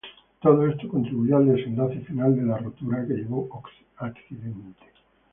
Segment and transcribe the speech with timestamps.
[0.41, 3.47] Todo esto contribuyó al desenlace final de la rotura que llevó
[3.99, 4.83] accidente.